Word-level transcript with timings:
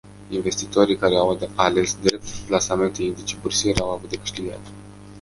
Investitorii 0.29 0.97
care 0.97 1.15
au 1.15 1.39
ales 1.55 1.95
drept 2.01 2.27
plasamente 2.47 3.01
indicii 3.03 3.37
bursieri, 3.41 3.79
au 3.81 3.89
avut 3.89 4.09
de 4.09 4.17
câștigat. 4.17 4.59